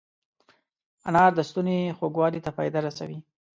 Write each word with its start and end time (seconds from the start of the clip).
انار 1.07 1.31
د 1.35 1.39
ستوني 1.49 1.77
خوږوالي 1.97 2.39
ته 2.45 2.51
فایده 2.57 2.79
رسوي. 2.87 3.19